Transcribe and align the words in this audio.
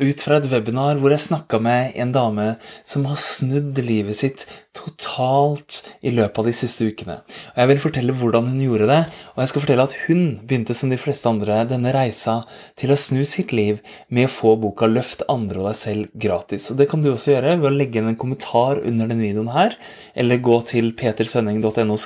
ut 0.00 0.24
fra 0.24 0.40
et 0.40 0.48
webinar 0.50 0.98
hvor 1.00 1.12
jeg 1.14 1.26
snakka 1.26 1.60
med 1.62 1.94
en 2.00 2.12
dame 2.14 2.48
som 2.88 3.06
har 3.08 3.20
snudd 3.20 3.78
livet 3.84 4.18
sitt 4.18 4.46
totalt 4.76 5.80
i 6.06 6.12
løpet 6.14 6.38
av 6.38 6.46
de 6.46 6.52
siste 6.54 6.86
ukene. 6.86 7.16
Og 7.52 7.58
Jeg 7.58 7.70
vil 7.70 7.80
fortelle 7.82 8.14
hvordan 8.14 8.46
hun 8.52 8.60
gjorde 8.62 8.86
det, 8.90 9.00
og 9.34 9.42
jeg 9.42 9.50
skal 9.50 9.64
fortelle 9.64 9.86
at 9.88 9.96
hun 10.06 10.22
begynte 10.46 10.76
som 10.78 10.92
de 10.92 10.98
fleste 11.00 11.26
andre 11.30 11.64
denne 11.68 11.90
reisa 11.94 12.36
til 12.78 12.94
å 12.94 12.98
snu 12.98 13.24
sitt 13.26 13.54
liv 13.56 13.80
med 14.08 14.28
å 14.28 14.32
få 14.32 14.54
boka 14.62 14.86
'Løft 14.86 15.26
andre 15.28 15.60
og 15.60 15.66
deg 15.70 15.78
selv' 15.80 16.14
gratis. 16.14 16.70
Og 16.70 16.78
Det 16.78 16.88
kan 16.88 17.02
du 17.02 17.10
også 17.10 17.34
gjøre 17.34 17.58
ved 17.58 17.70
å 17.70 17.76
legge 17.76 17.98
inn 17.98 18.08
en 18.08 18.16
kommentar 18.16 18.78
under 18.78 19.10
denne 19.10 19.26
videoen 19.26 19.52
her, 19.52 19.76
eller 20.14 20.38
gå 20.38 20.64
til 20.66 20.92
petersvenning.no 20.92 21.96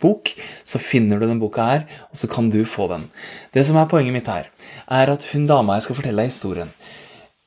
bok, 0.00 0.34
så 0.64 0.78
finner 0.78 1.18
du 1.18 1.26
denne 1.26 1.40
boka 1.40 1.62
her, 1.64 1.86
og 2.10 2.16
så 2.16 2.28
kan 2.28 2.50
du 2.50 2.64
få 2.64 2.88
den. 2.88 3.08
Det 3.52 3.64
som 3.64 3.76
er 3.76 3.88
poenget 3.88 4.12
mitt 4.12 4.28
her, 4.28 4.50
er 4.90 5.10
at 5.10 5.24
hun 5.32 5.46
dama 5.46 5.74
jeg 5.74 5.88
skal 5.88 5.96
fortelle 5.96 6.22
deg 6.22 6.30
historien 6.30 6.70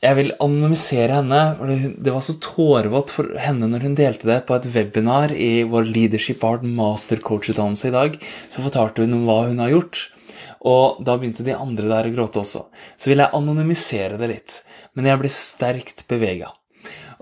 jeg 0.03 0.17
vil 0.17 0.33
anonymisere 0.43 1.19
henne. 1.21 1.41
for 1.57 1.69
Det 1.71 2.13
var 2.13 2.23
så 2.25 2.35
tårevått 2.43 3.13
for 3.15 3.29
henne 3.39 3.69
når 3.71 3.85
hun 3.87 3.95
delte 3.95 4.27
det 4.27 4.41
på 4.47 4.57
et 4.57 4.67
webinar 4.73 5.31
i 5.31 5.63
vår 5.63 5.87
Leadership 5.87 6.43
Art 6.43 6.65
mastercoach-utdannelse 6.67 7.87
i 7.87 7.95
dag. 7.95 8.17
Så 8.51 8.65
fortalte 8.65 9.05
hun 9.05 9.15
om 9.19 9.23
hva 9.29 9.45
hun 9.47 9.63
har 9.63 9.71
gjort. 9.71 10.09
Og 10.67 10.99
da 11.07 11.15
begynte 11.19 11.45
de 11.47 11.55
andre 11.55 11.87
der 11.87 12.09
å 12.09 12.15
gråte 12.15 12.41
også. 12.43 12.65
Så 12.99 13.11
vil 13.11 13.23
jeg 13.23 13.35
anonymisere 13.35 14.19
det 14.19 14.31
litt. 14.31 14.59
Men 14.95 15.07
jeg 15.07 15.21
ble 15.21 15.31
sterkt 15.31 16.05
bevega. 16.11 16.51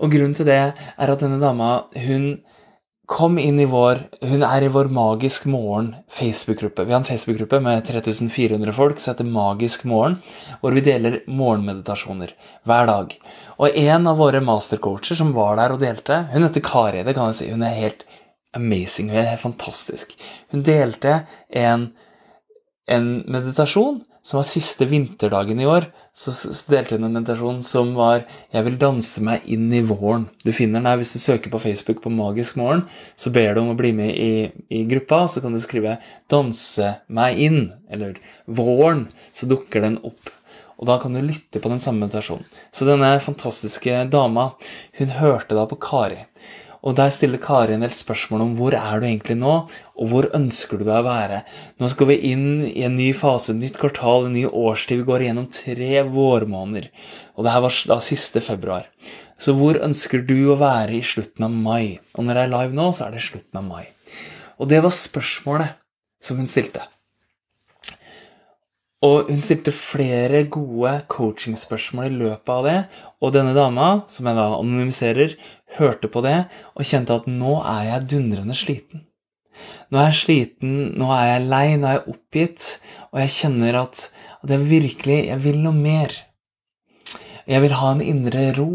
Og 0.02 0.10
grunnen 0.10 0.34
til 0.34 0.48
det 0.48 0.58
er 0.58 1.12
at 1.12 1.22
denne 1.22 1.38
dama 1.42 1.84
hun 1.94 2.42
Kom 3.06 3.38
inn 3.38 3.58
i 3.58 3.66
vår 3.66 3.98
Hun 4.30 4.44
er 4.46 4.62
i 4.62 4.68
vår 4.70 4.86
Magisk 4.94 5.48
morgen 5.50 5.88
Facebook-gruppe. 6.10 6.84
Vi 6.86 6.92
har 6.92 7.00
en 7.00 7.06
Facebook-gruppe 7.06 7.58
med 7.60 7.84
3400 7.84 8.72
folk 8.76 9.00
som 9.00 9.12
heter 9.12 9.26
Magisk 9.26 9.84
morgen, 9.90 10.20
hvor 10.60 10.76
vi 10.76 10.84
deler 10.86 11.18
morgenmeditasjoner 11.26 12.30
hver 12.68 12.86
dag. 12.86 13.16
Og 13.58 13.78
en 13.82 14.06
av 14.06 14.22
våre 14.22 14.40
mastercoacher 14.44 15.18
som 15.18 15.34
var 15.34 15.58
der 15.58 15.74
og 15.74 15.82
delte, 15.82 16.20
hun 16.30 16.46
heter 16.46 16.62
Kari. 16.62 17.02
Det 17.02 17.16
kan 17.18 17.32
jeg 17.32 17.40
si. 17.40 17.50
Hun 17.50 17.66
er 17.66 17.74
helt 17.80 18.06
amazing. 18.54 19.10
Hun 19.10 19.18
er 19.18 19.32
helt 19.32 19.46
fantastisk. 19.48 20.14
Hun 20.54 20.62
delte 20.62 21.24
en, 21.50 21.88
en 22.86 23.12
meditasjon 23.26 23.98
som 24.22 24.38
var 24.38 24.46
siste 24.46 24.86
vinterdagen 24.86 25.60
i 25.60 25.66
år, 25.66 25.88
så, 26.14 26.30
delte 26.70 26.96
hun 26.96 27.08
en 27.08 27.16
meditasjon 27.18 27.62
som 27.66 27.94
var 27.94 28.24
'Jeg 28.52 28.64
vil 28.64 28.78
danse 28.78 29.20
meg 29.20 29.42
inn 29.44 29.72
i 29.72 29.82
våren'. 29.82 30.28
Du 30.44 30.52
finner 30.52 30.80
den 30.80 30.86
her 30.86 30.96
hvis 30.96 31.12
du 31.12 31.18
søker 31.18 31.50
på 31.50 31.60
Facebook 31.60 32.02
på 32.02 32.10
Magisk 32.10 32.56
morgen. 32.56 32.86
Så 33.16 33.32
ber 33.32 33.54
du 33.54 33.60
om 33.60 33.74
å 33.74 33.76
bli 33.76 33.92
med 33.92 34.14
i, 34.14 34.52
i 34.70 34.84
gruppa, 34.84 35.26
så 35.26 35.42
kan 35.42 35.52
du 35.52 35.58
skrive 35.58 35.98
'Danse 36.28 37.00
meg 37.08 37.36
inn', 37.38 37.72
eller 37.90 38.14
'Våren', 38.48 39.08
så 39.32 39.48
dukker 39.48 39.80
den 39.80 39.98
opp. 40.04 40.30
Og 40.78 40.86
da 40.86 40.98
kan 40.98 41.12
du 41.12 41.20
lytte 41.20 41.60
på 41.60 41.68
den 41.68 41.78
samme 41.78 42.06
meditasjonen. 42.06 42.44
Så 42.72 42.86
denne 42.86 43.20
fantastiske 43.20 44.10
dama, 44.10 44.52
hun 44.98 45.08
hørte 45.08 45.54
da 45.54 45.66
på 45.66 45.78
Kari. 45.78 46.26
Og 46.82 46.96
der 46.98 47.12
stiller 47.14 47.38
Kari 47.38 47.76
en 47.76 47.84
del 47.84 47.92
spørsmål 47.94 48.40
om 48.42 48.54
hvor 48.58 48.74
er 48.74 48.98
du 48.98 49.06
egentlig 49.06 49.36
nå, 49.38 49.52
og 49.94 50.08
hvor 50.10 50.26
ønsker 50.34 50.80
du 50.80 50.84
deg 50.86 50.96
å 50.98 51.06
være. 51.06 51.42
Nå 51.78 51.90
skal 51.92 52.08
vi 52.10 52.16
inn 52.32 52.64
i 52.66 52.82
en 52.86 52.96
ny 52.98 53.12
fase, 53.14 53.52
et 53.52 53.60
nytt 53.60 53.78
kvartal, 53.78 54.26
en 54.26 54.34
ny 54.34 54.48
årstid. 54.48 54.98
Vi 54.98 55.06
går 55.06 55.26
igjennom 55.26 55.46
tre 55.54 56.02
vårmåneder. 56.10 56.88
Og 57.38 57.46
det 57.46 57.54
her 57.54 57.62
var 57.62 57.76
da 57.92 58.00
siste 58.02 58.42
februar. 58.42 58.88
Så 59.38 59.54
hvor 59.58 59.78
ønsker 59.78 60.26
du 60.26 60.36
å 60.50 60.58
være 60.58 60.98
i 60.98 61.04
slutten 61.06 61.46
av 61.46 61.54
mai? 61.54 62.00
Og 62.16 62.26
når 62.26 62.40
jeg 62.40 62.50
er 62.50 62.54
live 62.56 62.78
nå, 62.78 62.88
så 62.90 63.06
er 63.06 63.14
det 63.14 63.22
slutten 63.28 63.62
av 63.62 63.68
mai. 63.68 63.86
Og 64.58 64.68
det 64.70 64.82
var 64.82 64.94
spørsmålet 64.94 65.78
som 66.22 66.42
hun 66.42 66.50
stilte. 66.50 66.82
Og 69.02 69.30
hun 69.30 69.40
stilte 69.42 69.72
flere 69.74 70.44
gode 70.46 70.92
coachingspørsmål 71.10 72.06
i 72.06 72.18
løpet 72.20 72.52
av 72.54 72.66
det. 72.68 72.76
Og 73.18 73.32
denne 73.34 73.54
dama, 73.56 73.88
som 74.06 74.28
jeg 74.28 74.38
da 74.38 74.44
anonymiserer, 74.60 75.34
hørte 75.78 76.10
på 76.12 76.22
det 76.22 76.36
og 76.76 76.86
kjente 76.86 77.16
at 77.16 77.26
nå 77.30 77.56
er 77.66 77.88
jeg 77.88 78.10
dundrende 78.14 78.56
sliten. 78.58 79.06
Nå 79.90 79.98
er 80.00 80.12
jeg 80.12 80.20
sliten, 80.22 80.76
nå 80.98 81.10
er 81.12 81.26
jeg 81.32 81.48
lei, 81.50 81.66
nå 81.76 81.88
er 81.88 81.98
jeg 81.98 82.14
oppgitt, 82.14 82.66
og 83.10 83.20
jeg 83.20 83.34
kjenner 83.34 83.78
at, 83.82 84.06
at 84.40 84.54
jeg 84.54 84.68
virkelig 84.70 85.18
jeg 85.28 85.42
vil 85.44 85.58
noe 85.64 85.76
mer. 85.76 86.14
Jeg 87.50 87.62
vil 87.64 87.74
ha 87.76 87.92
en 87.92 88.04
indre 88.04 88.50
ro. 88.56 88.72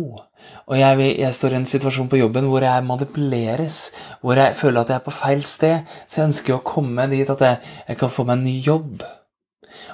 Og 0.68 0.76
jeg, 0.76 1.00
jeg, 1.16 1.34
står 1.36 1.56
i 1.56 1.58
en 1.62 1.70
situasjon 1.70 2.10
på 2.12 2.20
jobben 2.20 2.50
hvor 2.52 2.64
jeg 2.64 2.84
manipuleres, 2.84 3.78
hvor 4.20 4.40
jeg 4.40 4.56
føler 4.60 4.84
at 4.84 4.92
jeg 4.92 5.00
er 5.00 5.06
på 5.06 5.16
feil 5.16 5.44
sted. 5.48 5.94
Så 6.08 6.22
jeg 6.22 6.34
ønsker 6.34 6.58
å 6.58 6.66
komme 6.68 7.08
dit 7.12 7.30
at 7.32 7.44
jeg, 7.44 7.62
jeg 7.88 8.00
kan 8.02 8.12
få 8.12 8.28
meg 8.28 8.42
en 8.42 8.46
ny 8.50 8.58
jobb. 8.66 9.06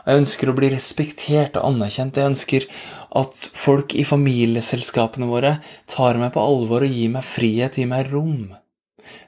Og 0.03 0.09
jeg 0.11 0.23
ønsker 0.23 0.51
å 0.51 0.57
bli 0.57 0.71
respektert 0.73 1.59
og 1.59 1.69
anerkjent. 1.73 2.19
Jeg 2.19 2.33
ønsker 2.33 2.67
at 3.19 3.45
folk 3.57 3.95
i 3.95 4.07
familieselskapene 4.07 5.29
våre 5.29 5.57
tar 5.91 6.19
meg 6.21 6.33
på 6.35 6.43
alvor 6.43 6.85
og 6.85 6.97
gir 6.97 7.13
meg 7.13 7.27
frihet, 7.27 7.79
gir 7.79 7.89
meg 7.91 8.11
rom. 8.11 8.51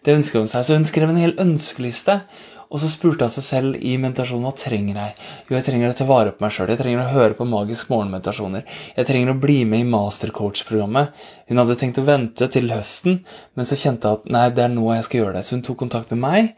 Det 0.06 0.16
ønsker 0.16 0.42
hun 0.42 0.52
seg. 0.52 0.66
Så 0.66 0.78
hun 0.78 0.88
skrev 0.88 1.12
en 1.12 1.22
hel 1.22 1.36
ønskeliste. 1.42 2.22
Og 2.66 2.82
så 2.82 2.90
spurte 2.90 3.28
hun 3.28 3.34
seg 3.34 3.46
selv 3.46 3.76
i 3.78 3.94
meditasjonen 4.02 4.48
hva 4.48 4.52
trenger 4.58 4.98
jeg 4.98 5.12
Jo, 5.16 5.54
jeg 5.54 5.66
trenger 5.68 5.92
å 5.92 5.98
ta 6.00 6.08
vare 6.10 6.34
på 6.36 6.44
meg 6.44 6.56
sjøl. 6.56 6.72
Jeg 6.74 6.82
trenger 6.82 7.04
å 7.04 7.12
høre 7.14 7.38
på 7.38 7.48
magisk 7.48 7.92
morgenmeditasjoner. 7.94 8.66
Jeg 8.98 9.10
trenger 9.10 9.32
å 9.32 9.40
bli 9.40 9.60
med 9.70 9.84
i 9.84 9.90
mastercoach-programmet. 9.92 11.14
Hun 11.52 11.62
hadde 11.62 11.78
tenkt 11.80 12.02
å 12.02 12.08
vente 12.08 12.50
til 12.52 12.74
høsten, 12.74 13.22
men 13.56 13.70
så 13.70 13.78
kjente 13.80 14.12
hun 14.12 14.20
at 14.20 14.34
nei, 14.34 14.48
det 14.58 14.66
er 14.66 14.74
nå 14.74 14.90
jeg 14.96 15.08
skal 15.08 15.22
gjøre 15.22 15.38
det. 15.38 15.46
Så 15.46 15.56
hun 15.56 15.64
tok 15.68 15.80
kontakt 15.86 16.12
med 16.16 16.24
meg 16.26 16.52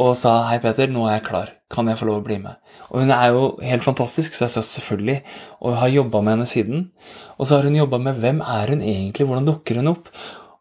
og 0.00 0.16
sa 0.18 0.40
hei, 0.50 0.58
Peter, 0.62 0.90
nå 0.90 1.06
er 1.08 1.18
jeg 1.18 1.28
klar. 1.30 1.54
Kan 1.74 1.90
jeg 1.90 1.98
få 1.98 2.06
lov 2.06 2.20
å 2.20 2.24
bli 2.26 2.38
med? 2.38 2.60
Og 2.92 3.02
hun 3.02 3.10
er 3.10 3.34
jo 3.34 3.50
helt 3.64 3.82
fantastisk, 3.82 4.36
så 4.36 4.46
jeg 4.46 4.54
sa 4.54 4.62
selvfølgelig, 4.62 5.18
og 5.66 5.78
har 5.80 5.90
jobba 5.90 6.22
med 6.22 6.36
henne 6.36 6.48
siden. 6.48 6.88
Og 7.34 7.48
så 7.48 7.58
har 7.58 7.66
hun 7.66 7.78
jobba 7.80 7.98
med 8.02 8.20
hvem 8.22 8.42
er 8.46 8.74
hun 8.74 8.84
egentlig, 8.84 9.26
hvordan 9.26 9.48
dukker 9.48 9.80
hun 9.82 9.90
opp? 9.96 10.12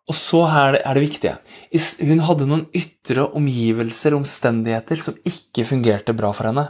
Og 0.09 0.18
så 0.18 0.41
er 0.50 0.75
det, 0.75 0.79
er 0.84 0.97
det 0.97 1.03
viktige. 1.06 1.35
Hun 2.03 2.24
hadde 2.28 2.47
noen 2.50 2.66
ytre 2.75 3.28
omgivelser, 3.38 4.18
omstendigheter, 4.18 5.00
som 5.00 5.19
ikke 5.29 5.68
fungerte 5.69 6.16
bra 6.18 6.34
for 6.35 6.50
henne. 6.50 6.66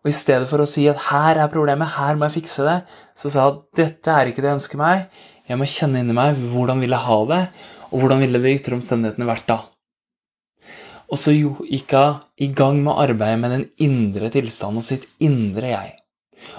Og 0.00 0.08
i 0.08 0.16
stedet 0.16 0.48
for 0.48 0.62
å 0.62 0.68
si 0.68 0.86
at 0.88 1.02
her 1.10 1.42
er 1.42 1.52
problemet, 1.52 1.98
her 1.98 2.16
må 2.16 2.28
jeg 2.28 2.38
fikse 2.38 2.64
det, 2.64 2.78
så 3.12 3.28
sa 3.28 3.50
hun 3.50 3.58
at 3.58 3.82
dette 3.82 4.14
er 4.14 4.30
ikke 4.30 4.40
det 4.40 4.48
jeg 4.48 4.60
ønsker 4.62 4.80
meg, 4.80 5.10
jeg 5.50 5.60
må 5.60 5.68
kjenne 5.68 6.00
inni 6.00 6.16
meg 6.16 6.38
hvordan 6.54 6.80
vil 6.80 6.94
jeg 6.94 7.04
ha 7.04 7.18
det, 7.28 7.42
og 7.90 8.00
hvordan 8.00 8.22
ville 8.22 8.40
de 8.40 8.54
ytre 8.54 8.78
omstendighetene 8.78 9.28
vært 9.28 9.48
da. 9.50 9.58
Og 11.10 11.18
så 11.18 11.34
gikk 11.34 11.94
hun 11.96 12.20
i 12.38 12.50
gang 12.56 12.82
med 12.84 13.00
arbeidet 13.02 13.40
med 13.42 13.56
den 13.56 13.64
indre 13.82 14.30
tilstanden 14.30 14.82
og 14.82 14.86
sitt 14.86 15.08
indre 15.18 15.72
jeg. 15.72 15.96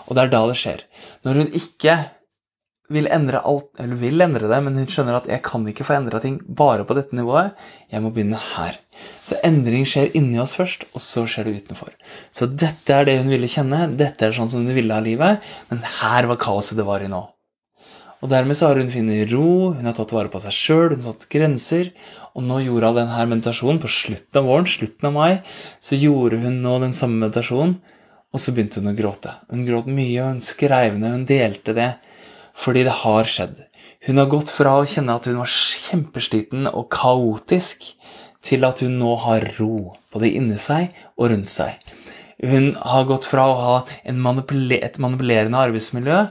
Og 0.07 0.15
det 0.15 0.25
er 0.25 0.33
da 0.33 0.41
det 0.49 0.57
skjer. 0.59 0.83
Når 1.25 1.39
hun 1.41 1.55
ikke 1.57 1.95
vil 2.91 3.07
endre 3.07 3.39
alt, 3.47 3.69
eller 3.79 3.99
vil 3.99 4.23
endre 4.23 4.49
det, 4.51 4.59
men 4.65 4.75
hun 4.75 4.89
skjønner 4.91 5.21
at 5.21 5.29
jeg 5.31 5.43
kan 5.47 5.63
ikke 5.71 5.85
få 5.87 5.95
endra 5.95 6.19
ting 6.23 6.37
bare 6.43 6.83
på 6.87 6.97
dette 6.97 7.15
nivået, 7.15 7.55
jeg 7.91 8.03
må 8.03 8.11
begynne 8.11 8.39
her. 8.51 8.75
Så 9.23 9.39
endring 9.47 9.87
skjer 9.87 10.11
inni 10.19 10.41
oss 10.43 10.57
først, 10.59 10.83
og 10.91 11.03
så 11.03 11.23
skjer 11.29 11.47
det 11.47 11.61
utenfor. 11.61 11.93
Så 12.35 12.49
dette 12.51 12.95
er 12.95 13.07
det 13.07 13.21
hun 13.21 13.31
ville 13.31 13.49
kjenne, 13.51 13.85
dette 13.95 14.27
er 14.27 14.35
sånn 14.35 14.51
som 14.51 14.65
hun 14.65 14.75
ville 14.75 14.95
ha 14.95 15.03
livet, 15.03 15.53
men 15.71 15.85
her 16.01 16.27
var 16.31 16.41
kaoset 16.41 16.79
det 16.79 16.87
var 16.87 17.05
i 17.05 17.11
nå. 17.11 17.23
Og 18.21 18.29
dermed 18.29 18.57
så 18.57 18.69
har 18.69 18.77
hun 18.77 18.91
funnet 18.93 19.31
ro, 19.33 19.71
hun 19.73 19.87
har 19.87 19.95
tatt 19.97 20.13
vare 20.13 20.29
på 20.29 20.39
seg 20.43 20.53
sjøl, 20.53 20.91
hun 20.93 20.99
har 21.01 21.15
satt 21.15 21.29
grenser. 21.33 21.89
Og 22.37 22.45
nå 22.45 22.59
gjorde 22.67 22.91
hun 22.91 22.99
denne 22.99 23.25
meditasjonen 23.33 23.81
på 23.81 23.89
slutten 23.91 24.41
av 24.41 24.49
våren, 24.49 24.69
slutten 24.69 25.09
av 25.09 25.15
mai. 25.15 25.31
Så 25.81 25.97
gjorde 25.97 26.41
hun 26.43 26.59
nå 26.61 26.77
den 26.83 26.93
samme 26.97 27.17
meditasjonen, 27.23 27.79
og 28.31 28.43
så 28.43 28.53
begynte 28.53 28.83
hun 28.83 28.93
å 28.93 28.97
gråte. 28.97 29.33
Hun 29.49 29.65
gråt 29.67 29.89
mye, 29.89 30.19
og 30.21 30.35
hun 30.35 30.43
skrev 30.45 30.99
ned, 30.99 31.17
hun 31.17 31.25
delte 31.29 31.75
det. 31.77 31.89
Fordi 32.61 32.85
det 32.85 32.99
har 33.01 33.27
skjedd. 33.27 33.63
Hun 34.05 34.21
har 34.21 34.29
gått 34.29 34.53
fra 34.53 34.75
å 34.77 34.85
kjenne 34.89 35.15
at 35.17 35.27
hun 35.29 35.41
var 35.41 35.49
kjempesliten 35.49 36.69
og 36.69 36.91
kaotisk, 36.93 37.89
til 38.45 38.65
at 38.65 38.81
hun 38.81 38.95
nå 38.97 39.15
har 39.21 39.43
ro, 39.57 39.91
både 40.13 40.29
inni 40.37 40.57
seg 40.61 40.93
og 41.17 41.29
rundt 41.33 41.49
seg. 41.49 41.77
Hun 42.41 42.71
har 42.73 43.05
gått 43.09 43.27
fra 43.29 43.43
å 43.49 43.57
ha 43.59 43.75
manipule 44.17 44.79
et 44.81 44.97
manipulerende 45.01 45.59
arbeidsmiljø 45.61 46.23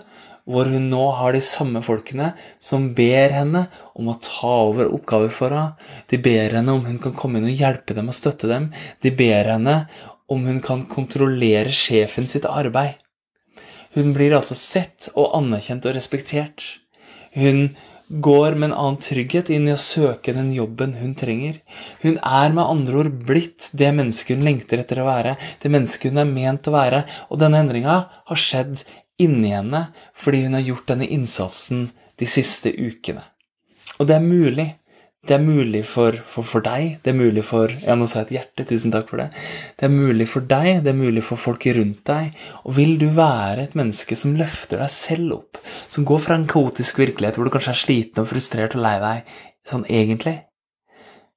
hvor 0.50 0.70
hun 0.70 0.88
nå 0.91 1.02
har 1.19 1.35
de 1.35 1.43
samme 1.44 1.82
folkene 1.87 2.32
som 2.62 2.88
ber 2.97 3.35
henne 3.35 3.67
om 3.94 4.11
å 4.11 4.19
ta 4.23 4.55
over 4.67 4.91
oppgaver 4.91 5.31
for 5.35 5.55
henne. 5.55 5.76
De 6.11 6.19
ber 6.23 6.56
henne 6.58 6.75
om 6.75 6.82
hun 6.87 6.99
kan 7.02 7.14
komme 7.17 7.41
inn 7.41 7.50
og 7.52 7.62
hjelpe 7.62 7.97
dem 7.97 8.11
og 8.11 8.19
støtte 8.19 8.50
dem. 8.50 8.70
De 9.02 9.14
ber 9.14 9.52
henne 9.55 9.76
om 10.31 10.43
hun 10.47 10.61
kan 10.64 10.85
kontrollere 10.91 11.73
sjefen 11.75 12.29
sitt 12.31 12.49
arbeid. 12.49 12.99
Hun 13.94 14.12
blir 14.14 14.37
altså 14.37 14.55
sett 14.55 15.11
og 15.17 15.32
anerkjent 15.38 15.88
og 15.88 15.97
respektert. 15.97 16.62
Hun 17.35 17.70
går 18.11 18.56
med 18.58 18.70
en 18.70 18.76
annen 18.76 18.99
trygghet 19.03 19.50
inn 19.55 19.69
i 19.69 19.75
å 19.75 19.81
søke 19.81 20.35
den 20.35 20.50
jobben 20.55 20.96
hun 20.99 21.12
trenger. 21.19 21.61
Hun 22.03 22.17
er 22.19 22.55
med 22.55 22.64
andre 22.64 23.05
ord 23.05 23.12
blitt 23.26 23.69
det 23.79 23.93
mennesket 23.94 24.38
hun 24.38 24.46
lengter 24.46 24.82
etter 24.82 25.03
å 25.03 25.06
være, 25.06 25.37
det 25.62 25.70
mennesket 25.70 26.11
hun 26.11 26.23
er 26.23 26.31
ment 26.31 26.67
å 26.67 26.75
være, 26.75 27.05
og 27.31 27.43
denne 27.43 27.62
endringa 27.62 28.00
har 28.11 28.43
skjedd 28.43 28.82
inni 29.22 29.52
henne 29.55 29.87
fordi 30.17 30.44
hun 30.46 30.58
har 30.58 30.67
gjort 30.67 30.93
denne 30.93 31.08
innsatsen 31.08 31.88
de 32.20 32.28
siste 32.28 32.72
ukene. 32.76 33.25
Og 34.00 34.08
det 34.08 34.17
er 34.17 34.25
mulig. 34.25 34.69
Det 35.20 35.34
er 35.37 35.43
mulig 35.44 35.82
for, 35.84 36.17
for, 36.25 36.46
for, 36.49 36.64
deg, 36.64 36.94
det 37.05 37.11
er 37.12 37.17
mulig 37.19 37.43
for 37.44 37.69
Ja, 37.84 37.93
nå 37.99 38.06
sa 38.08 38.22
jeg 38.22 38.31
et 38.31 38.32
hjerte, 38.38 38.64
tusen 38.70 38.93
takk 38.94 39.11
for 39.11 39.20
det. 39.20 39.26
Det 39.76 39.84
er 39.84 39.93
mulig 39.93 40.25
for 40.32 40.46
deg, 40.49 40.78
det 40.87 40.94
er 40.94 40.96
mulig 40.96 41.25
for 41.26 41.40
folk 41.40 41.67
rundt 41.76 42.00
deg. 42.08 42.31
Og 42.64 42.72
vil 42.78 42.94
du 43.02 43.11
være 43.12 43.67
et 43.67 43.76
menneske 43.76 44.17
som 44.17 44.32
løfter 44.38 44.81
deg 44.81 44.93
selv 44.94 45.37
opp, 45.37 45.61
som 45.93 46.08
går 46.08 46.25
fra 46.25 46.38
en 46.40 46.49
kaotisk 46.49 47.02
virkelighet 47.02 47.37
hvor 47.37 47.50
du 47.50 47.52
kanskje 47.52 47.75
er 47.75 47.82
sliten 47.82 48.25
og 48.25 48.31
frustrert 48.32 48.78
og 48.78 48.84
lei 48.87 48.94
deg, 49.05 49.37
sånn 49.69 49.84
egentlig, 49.93 50.38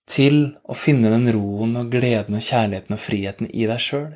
til 0.08 0.40
å 0.64 0.80
finne 0.80 1.12
den 1.12 1.28
roen 1.36 1.76
og 1.84 1.92
gleden 1.92 2.40
og 2.40 2.48
kjærligheten 2.48 2.96
og 2.96 3.04
friheten 3.04 3.52
i 3.52 3.68
deg 3.68 3.84
sjøl? 3.84 4.14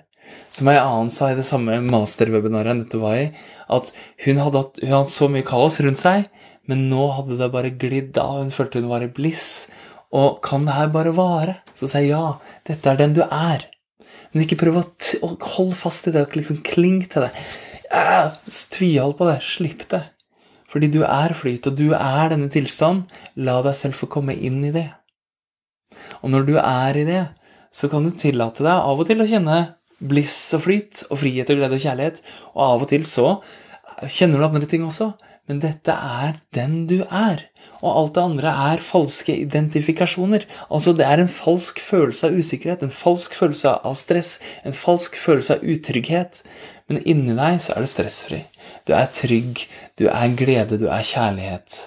Som 0.54 0.72
ei 0.72 0.78
annen 0.80 1.12
sa 1.14 1.32
i 1.32 1.38
det 1.38 1.46
samme 1.48 1.80
masterwebinaret 1.86 2.72
jeg 2.72 2.82
nettopp 2.82 3.04
var 3.04 3.22
i, 3.22 3.28
at 3.78 3.92
hun 4.26 4.42
hadde, 4.42 4.64
hun 4.84 4.96
hadde 4.96 5.14
så 5.14 5.28
mye 5.32 5.46
kaos 5.48 5.82
rundt 5.84 6.02
seg 6.02 6.28
men 6.68 6.88
nå 6.92 7.08
hadde 7.16 7.38
det 7.40 7.48
bare 7.54 7.76
glidd 7.80 8.18
av. 8.20 8.42
Hun 8.44 8.52
følte 8.54 8.82
hun 8.82 8.92
var 8.92 9.06
i 9.06 9.12
bliss. 9.12 9.70
Og 10.16 10.42
kan 10.44 10.68
det 10.68 10.76
her 10.76 10.92
bare 10.92 11.16
vare? 11.16 11.62
Så 11.76 11.88
sier 11.88 12.10
jeg 12.10 12.14
ja, 12.14 12.36
dette 12.68 12.92
er 12.92 13.00
den 13.00 13.16
du 13.16 13.24
er. 13.24 13.66
Men 14.34 14.44
ikke 14.44 14.60
prøv 14.60 14.82
å 14.82 14.86
holde 15.56 15.80
fast 15.80 16.10
i 16.10 16.14
det 16.16 16.26
og 16.28 16.36
liksom 16.36 16.60
kling 16.68 17.02
til 17.08 17.28
det. 17.28 17.32
Ja, 17.88 18.28
Tvihold 18.76 19.16
på 19.20 19.30
det. 19.30 19.40
Slipp 19.48 19.88
det. 19.94 20.04
Fordi 20.68 20.92
du 20.92 21.00
er 21.08 21.32
flyt, 21.32 21.70
og 21.70 21.80
du 21.80 21.94
er 21.96 22.34
denne 22.34 22.52
tilstanden. 22.52 23.06
La 23.40 23.62
deg 23.64 23.78
selv 23.78 23.96
få 23.96 24.12
komme 24.12 24.36
inn 24.36 24.60
i 24.68 24.74
det. 24.76 24.90
Og 26.20 26.34
når 26.34 26.50
du 26.50 26.58
er 26.60 27.00
i 27.00 27.08
det, 27.08 27.24
så 27.72 27.88
kan 27.92 28.04
du 28.04 28.12
tillate 28.12 28.66
deg 28.66 28.76
av 28.76 29.00
og 29.00 29.08
til 29.08 29.24
å 29.24 29.30
kjenne 29.30 29.62
bliss 29.98 30.36
og 30.58 30.66
flyt 30.68 31.06
og 31.10 31.22
frihet 31.24 31.50
og 31.50 31.62
glede 31.62 31.80
og 31.80 31.84
kjærlighet. 31.84 32.22
Og 32.56 32.62
av 32.68 32.86
og 32.86 32.92
til 32.92 33.06
så 33.08 33.30
kjenner 34.06 34.40
du 34.40 34.48
andre 34.48 34.70
ting 34.70 34.86
også 34.86 35.14
men 35.48 35.62
dette 35.64 35.94
er 35.94 36.42
den 36.56 36.82
du 36.90 36.98
er. 37.08 37.46
Og 37.80 37.88
alt 37.88 38.16
det 38.18 38.24
andre 38.24 38.54
er 38.74 38.84
falske 38.84 39.32
identifikasjoner. 39.46 40.44
Altså, 40.68 40.92
det 40.98 41.06
er 41.08 41.24
en 41.24 41.32
falsk 41.32 41.80
følelse 41.84 42.28
av 42.28 42.36
usikkerhet, 42.36 42.84
en 42.84 42.94
falsk 42.94 43.36
følelse 43.38 43.78
av 43.88 43.96
stress, 44.00 44.38
en 44.68 44.76
falsk 44.76 45.16
følelse 45.22 45.56
av 45.58 45.64
utrygghet. 45.64 46.42
Men 46.92 47.00
inni 47.08 47.36
deg 47.38 47.62
så 47.64 47.76
er 47.76 47.86
det 47.86 47.94
stressfri. 47.94 48.42
Du 48.88 48.94
er 48.96 49.08
trygg, 49.16 49.64
du 50.00 50.08
er 50.12 50.36
glede, 50.40 50.80
du 50.82 50.90
er 50.92 51.08
kjærlighet. 51.08 51.80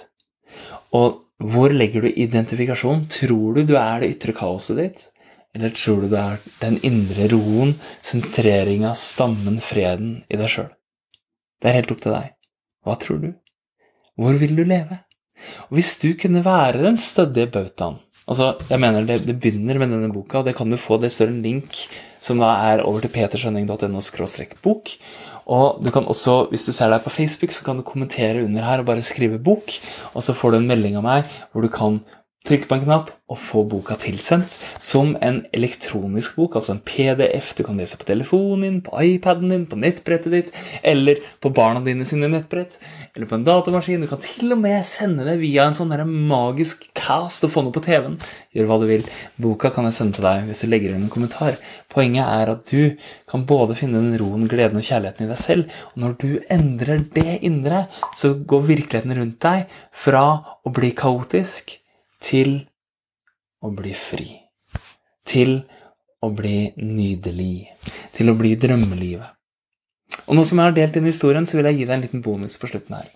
Og 0.97 1.21
hvor 1.41 1.73
legger 1.73 2.05
du 2.05 2.09
identifikasjon? 2.09 3.05
Tror 3.13 3.57
du 3.57 3.65
du 3.65 3.75
er 3.77 4.01
det 4.01 4.15
ytre 4.15 4.33
kaoset 4.37 4.81
ditt? 4.81 5.07
Eller 5.55 5.73
tror 5.75 6.03
du 6.03 6.11
det 6.11 6.19
er 6.19 6.43
den 6.61 6.77
indre 6.87 7.27
roen, 7.33 7.73
sentreringa, 7.99 8.93
stammen, 8.95 9.59
freden 9.63 10.21
i 10.31 10.39
deg 10.39 10.51
sjøl? 10.51 10.69
Det 11.61 11.69
er 11.69 11.79
helt 11.81 11.91
opp 11.93 12.03
til 12.03 12.15
deg. 12.15 12.35
Hva 12.85 12.95
tror 13.01 13.19
du? 13.21 13.33
Hvor 14.17 14.37
vil 14.39 14.55
du 14.57 14.63
leve? 14.63 15.01
Og 15.67 15.75
Hvis 15.77 15.97
du 16.01 16.13
kunne 16.19 16.45
være 16.45 16.85
den 16.85 16.97
stødige 16.99 17.51
bautaen 17.51 17.99
altså, 18.29 18.53
jeg 18.69 18.81
mener 18.81 19.05
det, 19.07 19.21
det, 19.27 19.37
begynner 19.41 19.79
med 19.81 19.91
denne 19.93 20.13
boka, 20.13 20.41
og 20.41 20.47
det 20.47 20.55
kan 20.57 20.71
du 20.71 20.77
få. 20.79 20.99
Det 21.01 21.11
står 21.11 21.33
en 21.33 21.43
link 21.43 21.83
som 22.21 22.41
da 22.41 22.53
er 22.71 22.85
over 22.85 23.03
til 23.03 23.13
peterskjønning.no 23.13 24.01
bok. 24.63 24.95
Og 25.51 25.81
du 25.83 25.89
kan 25.91 26.05
også, 26.05 26.47
hvis 26.51 26.67
du 26.67 26.71
ser 26.71 26.91
deg 26.93 27.01
på 27.03 27.09
Facebook, 27.09 27.51
så 27.51 27.65
kan 27.65 27.79
du 27.79 27.83
kommentere 27.83 28.43
under 28.45 28.63
her 28.63 28.79
og 28.79 28.85
bare 28.85 29.01
skrive 29.01 29.39
'bok', 29.39 29.81
og 30.13 30.23
så 30.23 30.33
får 30.33 30.51
du 30.51 30.57
en 30.57 30.67
melding 30.67 30.95
av 30.97 31.03
meg 31.03 31.23
hvor 31.51 31.61
du 31.61 31.67
kan 31.67 31.99
Trykk 32.41 32.63
på 32.65 32.73
en 32.73 32.85
knapp 32.87 33.09
og 33.29 33.37
få 33.37 33.61
boka 33.69 33.93
tilsendt 34.01 34.53
som 34.81 35.11
en 35.21 35.43
elektronisk 35.53 36.39
bok, 36.39 36.55
altså 36.57 36.73
en 36.73 36.81
PDF 36.83 37.51
du 37.55 37.61
kan 37.63 37.77
lese 37.77 37.99
på 38.01 38.07
telefonen 38.09 38.63
din, 38.65 38.79
på 38.81 38.95
iPaden 38.97 39.51
din, 39.53 39.67
på 39.69 39.77
nettbrettet 39.77 40.33
ditt, 40.33 40.49
eller 40.81 41.21
på 41.39 41.51
barna 41.53 41.83
dine 41.85 42.07
sine 42.07 42.31
nettbrett, 42.31 42.79
eller 43.13 43.29
på 43.29 43.37
en 43.37 43.45
datamaskin. 43.45 44.01
Du 44.01 44.09
kan 44.09 44.23
til 44.25 44.55
og 44.55 44.59
med 44.63 44.81
sende 44.89 45.27
det 45.27 45.37
via 45.39 45.67
en 45.69 45.77
sånn 45.77 45.93
magisk 46.09 46.87
cast 46.97 47.45
og 47.45 47.53
få 47.53 47.63
noe 47.63 47.75
på 47.75 47.83
TV-en. 47.85 48.17
Gjør 48.57 48.71
hva 48.71 48.79
du 48.81 48.87
vil. 48.89 49.05
Boka 49.41 49.69
kan 49.75 49.85
jeg 49.87 49.99
sende 49.99 50.17
til 50.17 50.25
deg 50.25 50.49
hvis 50.49 50.63
du 50.65 50.71
legger 50.71 50.95
inn 50.95 51.05
en 51.05 51.13
kommentar. 51.13 51.59
Poenget 51.93 52.25
er 52.25 52.51
at 52.55 52.65
du 52.73 52.97
kan 53.29 53.45
både 53.45 53.77
finne 53.77 54.01
den 54.01 54.17
roen, 54.17 54.47
gleden 54.49 54.81
og 54.81 54.87
kjærligheten 54.87 55.27
i 55.27 55.29
deg 55.29 55.39
selv, 55.39 55.77
og 55.93 56.01
når 56.03 56.17
du 56.25 56.31
endrer 56.49 57.05
det 57.13 57.37
indre, 57.45 57.85
så 58.17 58.33
går 58.33 58.65
virkeligheten 58.73 59.15
rundt 59.19 59.39
deg 59.45 59.77
fra 59.93 60.25
å 60.65 60.73
bli 60.73 60.89
kaotisk 60.97 61.77
til 62.21 62.57
å 63.61 63.71
bli 63.75 63.93
fri. 63.97 64.29
Til 65.27 65.59
å 66.21 66.29
bli 66.33 66.71
nydelig. 66.77 67.67
Til 68.15 68.31
å 68.31 68.37
bli 68.37 68.55
drømmelivet. 68.59 69.37
Og 70.27 70.37
nå 70.37 70.43
som 70.47 70.59
jeg 70.59 70.69
har 70.69 70.75
delt 70.75 70.97
inn 70.97 71.09
historien, 71.09 71.47
så 71.47 71.57
vil 71.57 71.69
jeg 71.69 71.81
gi 71.81 71.87
deg 71.87 71.97
en 71.97 72.05
liten 72.05 72.23
bonus 72.25 72.57
på 72.61 72.69
slutten 72.69 72.97
her. 72.99 73.09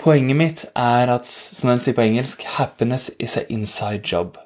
Poenget 0.00 0.36
mitt 0.36 0.64
er 0.78 1.12
at, 1.12 1.28
som 1.28 1.72
den 1.72 1.80
sier 1.82 1.96
på 1.96 2.04
engelsk, 2.06 2.44
'happiness 2.56 3.10
is 3.18 3.36
an 3.36 3.50
inside 3.52 4.02
job'. 4.06 4.38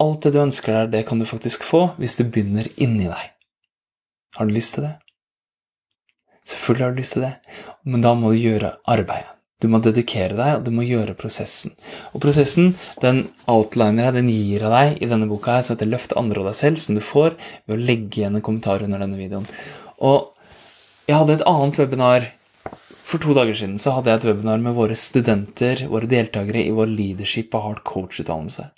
Alt 0.00 0.22
det 0.22 0.32
du 0.34 0.42
ønsker 0.42 0.72
deg, 0.72 0.92
det 0.92 1.06
kan 1.06 1.18
du 1.18 1.26
faktisk 1.26 1.64
få 1.66 1.88
hvis 1.98 2.16
du 2.18 2.24
begynner 2.24 2.68
inni 2.76 3.08
deg. 3.10 3.32
Har 4.36 4.46
du 4.46 4.54
lyst 4.54 4.74
til 4.74 4.86
det? 4.86 4.94
Selvfølgelig 6.46 6.84
har 6.84 6.90
du 6.90 7.00
lyst 7.00 7.12
til 7.12 7.22
det, 7.22 7.34
men 7.84 8.02
da 8.02 8.14
må 8.14 8.32
du 8.32 8.38
gjøre 8.38 8.76
arbeidet. 8.86 9.41
Du 9.62 9.68
må 9.70 9.78
dedikere 9.82 10.34
deg, 10.34 10.58
og 10.58 10.66
du 10.66 10.72
må 10.74 10.82
gjøre 10.82 11.14
prosessen. 11.18 11.76
Og 12.10 12.22
prosessen 12.24 12.72
den 13.04 13.24
outliner 13.50 14.08
jeg, 14.08 14.16
den 14.18 14.30
gir 14.32 14.66
av 14.66 14.74
deg 14.74 15.02
i 15.04 15.10
denne 15.10 15.28
boka 15.30 15.58
her, 15.58 15.62
så 15.62 15.76
heter 15.76 15.90
'Løft 15.90 16.16
andre 16.18 16.42
og 16.42 16.50
deg 16.50 16.58
selv', 16.58 16.82
som 16.82 16.98
du 16.98 17.02
får 17.04 17.36
ved 17.66 17.78
å 17.78 17.82
legge 17.86 18.20
igjen 18.20 18.36
en 18.36 18.44
kommentar 18.44 18.82
under 18.82 18.98
denne 18.98 19.20
videoen. 19.20 19.46
Og 20.02 20.32
jeg 21.06 21.18
hadde 21.18 21.38
et 21.38 21.46
annet 21.46 21.78
webinar 21.78 22.28
for 23.12 23.22
to 23.22 23.34
dager 23.36 23.54
siden. 23.54 23.78
Så 23.78 23.94
hadde 23.94 24.10
jeg 24.10 24.20
et 24.20 24.28
webinar 24.30 24.60
med 24.62 24.74
våre 24.74 24.96
studenter, 24.98 25.86
våre 25.90 26.10
deltakere 26.10 26.64
i 26.66 26.74
vår 26.74 26.90
leadership 26.90 27.54
og 27.54 27.66
hard 27.66 27.82
coach-utdannelse. 27.86 28.70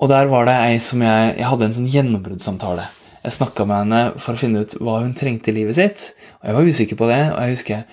Og 0.00 0.10
der 0.10 0.28
var 0.30 0.48
det 0.48 0.54
ei 0.58 0.78
som 0.82 1.02
jeg 1.02 1.36
Jeg 1.36 1.48
hadde 1.48 1.64
en 1.64 1.76
sånn 1.78 1.90
gjennombruddssamtale. 1.92 2.86
Jeg 3.24 3.32
snakka 3.38 3.64
med 3.64 3.78
henne 3.84 4.00
for 4.20 4.34
å 4.34 4.40
finne 4.40 4.64
ut 4.64 4.74
hva 4.84 4.98
hun 5.00 5.14
trengte 5.16 5.48
i 5.48 5.54
livet 5.56 5.78
sitt, 5.78 6.10
og 6.42 6.48
jeg 6.48 6.54
var 6.54 6.66
usikker 6.68 6.98
på 7.00 7.08
det. 7.08 7.22
Og 7.32 7.38
jeg 7.40 7.54
husker 7.54 7.84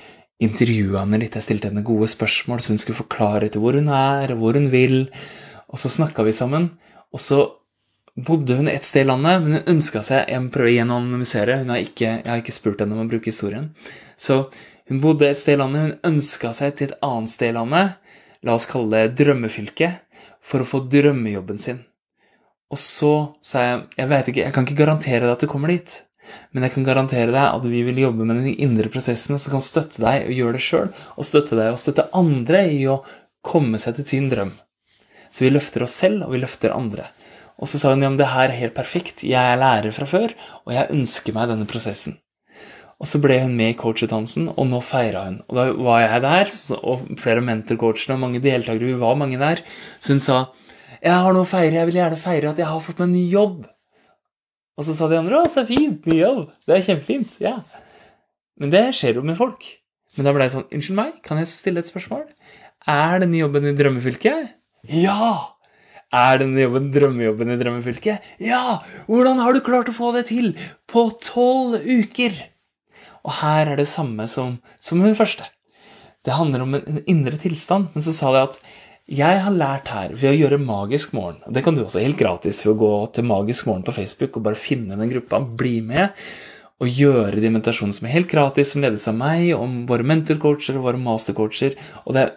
intervjua 0.42 1.04
henne 1.04 1.22
litt. 1.22 1.38
Jeg 1.38 1.46
stilte 1.46 1.70
henne 1.70 1.86
gode 1.86 2.10
spørsmål, 2.12 2.62
så 2.62 2.74
hun 2.74 2.82
skulle 2.82 3.00
forklare 3.00 3.48
etter 3.48 3.62
hvor 3.62 3.78
hun 3.78 3.90
er, 3.94 4.34
og 4.34 4.42
hvor 4.42 4.58
hun 4.58 4.70
vil. 4.74 5.04
Og 5.72 5.82
så 5.82 5.92
snakka 5.92 6.26
vi 6.28 6.36
sammen. 6.36 6.72
Og 7.14 7.22
så 7.22 7.44
bodde 8.16 8.58
hun 8.58 8.68
et 8.68 8.86
sted 8.86 9.06
i 9.06 9.10
landet, 9.10 9.44
men 9.44 9.58
hun 9.58 9.76
ønska 9.76 10.02
seg 10.04 10.30
Jeg 10.30 10.44
må 10.44 10.52
prøve 10.54 10.74
igjen 10.74 10.92
å 10.92 11.00
anonymisere. 11.00 11.62
Hun 11.62 11.74
har 11.74 11.84
ikke, 11.86 12.10
jeg 12.20 12.30
har 12.32 12.44
ikke 12.44 12.58
spurt 12.58 12.84
henne 12.84 12.98
om 12.98 13.06
å 13.06 13.12
bruke 13.12 13.32
historien. 13.32 13.72
Så 14.20 14.44
hun 14.90 15.02
bodde 15.04 15.30
et 15.30 15.40
sted 15.40 15.56
i 15.56 15.62
landet. 15.62 15.88
Hun 15.88 16.16
ønska 16.16 16.54
seg 16.58 16.76
til 16.76 16.90
et 16.90 16.98
annet 17.06 17.32
sted 17.32 17.54
i 17.54 17.58
landet, 17.60 17.98
la 18.42 18.58
oss 18.58 18.68
kalle 18.70 19.06
det 19.06 19.20
drømmefylket, 19.22 20.02
for 20.42 20.64
å 20.64 20.68
få 20.68 20.82
drømmejobben 20.90 21.62
sin. 21.62 21.84
Og 22.72 22.80
så 22.80 23.14
sa 23.44 23.64
jeg 23.66 23.82
jeg 24.00 24.10
vet 24.10 24.32
ikke, 24.32 24.46
jeg 24.48 24.56
kan 24.56 24.66
ikke 24.66 24.80
garantere 24.80 25.26
deg 25.28 25.36
at 25.36 25.44
du 25.44 25.50
kommer 25.52 25.72
dit. 25.72 26.02
Men 26.52 26.66
jeg 26.66 26.76
kan 26.76 26.86
garantere 26.88 27.32
deg 27.32 27.44
at 27.44 27.66
vi 27.68 27.82
vil 27.88 28.02
jobbe 28.04 28.28
med 28.28 28.44
de 28.46 28.54
indre 28.64 28.92
prosessene 28.94 29.40
som 29.42 29.56
kan 29.56 29.64
støtte 29.64 30.04
deg 30.04 30.28
og 30.28 30.38
gjøre 30.38 30.58
det 30.58 30.64
sjøl, 30.66 30.92
og 31.18 31.28
støtte 31.28 31.58
deg 31.60 31.74
og 31.74 31.82
støtte 31.82 32.10
andre 32.18 32.66
i 32.72 32.82
å 32.92 33.02
komme 33.46 33.82
seg 33.82 33.98
til 33.98 34.08
sin 34.08 34.30
drøm. 34.32 34.54
Så 35.32 35.46
vi 35.46 35.54
løfter 35.54 35.86
oss 35.86 35.96
selv, 36.04 36.26
og 36.28 36.36
vi 36.36 36.42
løfter 36.44 36.76
andre. 36.76 37.08
Og 37.62 37.70
så 37.70 37.80
sa 37.80 37.94
hun 37.94 38.04
ja, 38.04 38.10
men 38.10 38.20
det 38.20 38.32
her 38.34 38.50
er 38.50 38.58
helt 38.58 38.76
perfekt, 38.76 39.24
jeg 39.28 39.38
er 39.38 39.60
lærer 39.60 39.94
fra 39.96 40.08
før, 40.10 40.34
og 40.66 40.76
jeg 40.76 40.92
ønsker 40.94 41.36
meg 41.36 41.52
denne 41.52 41.70
prosessen. 41.70 42.18
Og 43.02 43.10
så 43.10 43.18
ble 43.22 43.40
hun 43.42 43.54
med 43.58 43.74
i 43.74 43.78
coachutdannelsen, 43.78 44.52
og 44.54 44.68
nå 44.70 44.82
feira 44.86 45.24
hun. 45.26 45.40
Og 45.50 45.58
da 45.58 45.68
var 45.74 46.04
jeg 46.04 46.24
der, 46.26 46.52
og 46.86 47.06
flere 47.22 47.46
mentorcoachene 47.46 48.18
og 48.18 48.26
mange 48.28 48.42
deltakere, 48.44 48.92
vi 48.92 49.00
var 49.02 49.18
mange 49.18 49.40
der, 49.42 49.64
så 49.98 50.14
hun 50.14 50.22
sa 50.22 50.42
jeg 51.02 51.18
har 51.18 51.34
noe 51.34 51.48
å 51.48 51.50
feire, 51.50 51.80
jeg 51.80 51.90
vil 51.90 51.96
gjerne 51.98 52.18
feire 52.20 52.52
at 52.52 52.60
jeg 52.62 52.70
har 52.70 52.82
fått 52.84 53.00
meg 53.02 53.08
en 53.08 53.16
ny 53.16 53.24
jobb. 53.32 53.64
Og 54.82 54.88
så 54.88 54.96
sa 54.98 55.08
de 55.12 55.20
andre 55.20 55.38
'Å, 55.38 55.46
så 55.46 55.62
fint! 55.68 56.02
Ny 56.10 56.24
jobb! 56.24 56.50
Det 56.66 56.74
er 56.74 56.86
kjempefint!' 56.88 57.38
Ja. 57.44 57.60
Men 58.58 58.74
det 58.74 58.88
skjer 58.98 59.20
jo 59.20 59.22
med 59.22 59.38
folk. 59.38 59.62
Men 60.18 60.26
da 60.26 60.34
ble 60.34 60.48
jeg 60.48 60.56
sånn 60.56 60.70
'Unnskyld 60.74 60.98
meg, 60.98 61.12
kan 61.22 61.38
jeg 61.38 61.52
stille 61.52 61.84
et 61.84 61.92
spørsmål?' 61.92 62.26
Er 62.90 63.22
denne 63.22 63.38
jobben 63.38 63.70
i 63.70 63.78
drømmefylket? 63.78 64.56
Ja! 64.90 65.54
Er 66.12 66.42
denne 66.42 66.66
jobben 66.66 66.90
drømmejobben 66.92 67.54
i 67.54 67.60
drømmefylket? 67.62 68.26
Ja! 68.42 68.82
Hvordan 69.06 69.38
har 69.38 69.54
du 69.54 69.62
klart 69.62 69.94
å 69.94 69.94
få 69.94 70.10
det 70.18 70.26
til? 70.34 70.56
På 70.90 71.12
tolv 71.22 71.78
uker! 71.86 72.34
Og 73.22 73.38
her 73.38 73.70
er 73.70 73.78
det 73.78 73.86
samme 73.86 74.26
som, 74.26 74.58
som 74.82 75.06
hun 75.06 75.14
første. 75.14 75.46
Det 76.26 76.34
handler 76.34 76.66
om 76.66 76.74
en 76.80 77.04
indre 77.06 77.38
tilstand. 77.38 77.94
Men 77.94 78.02
så 78.02 78.18
sa 78.18 78.34
de 78.34 78.42
at 78.50 78.58
jeg 79.10 79.42
har 79.44 79.56
lært 79.56 79.90
her 79.92 80.14
ved 80.14 80.30
å 80.30 80.38
gjøre 80.38 80.62
Magisk 80.62 81.16
morgen. 81.18 81.42
Det 81.50 81.64
kan 81.66 81.76
du 81.76 81.82
også 81.84 82.04
helt 82.04 82.20
gratis 82.20 82.62
ved 82.66 82.76
å 82.76 82.80
gå 82.80 82.92
til 83.18 83.28
Magisk 83.28 83.68
morgen 83.68 83.84
på 83.88 83.96
Facebook 83.96 84.38
og 84.38 84.46
bare 84.46 84.60
finne 84.60 84.98
den 85.00 85.12
gruppa. 85.12 85.42
Bli 85.42 85.80
med 85.86 86.14
og 86.82 86.90
gjøre 86.90 87.42
de 87.42 87.52
meditasjonene 87.54 87.94
som 87.94 88.08
er 88.08 88.16
helt 88.16 88.32
gratis, 88.32 88.72
som 88.74 88.82
ledes 88.82 89.06
av 89.10 89.18
meg, 89.18 89.52
om 89.54 89.84
våre 89.90 90.06
mentorcoacher 90.08 90.80
og 90.80 90.88
våre 90.88 91.02
mastercoacher. 91.02 91.76
Og 92.06 92.16
det 92.16 92.24
er 92.24 92.32